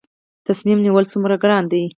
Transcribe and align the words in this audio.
تصمیم 0.47 0.79
نیول 0.85 1.05
څومره 1.13 1.35
ګران 1.43 1.63
دي؟ 1.71 1.83